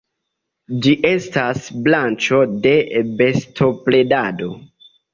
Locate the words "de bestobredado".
2.65-4.55